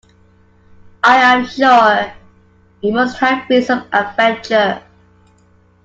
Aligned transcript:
I 1.03 1.17
am 1.17 1.45
sure 1.45 2.11
it 2.81 2.91
must 2.91 3.19
have 3.19 3.47
been 3.47 3.63
some 3.63 3.87
adventure. 3.93 4.81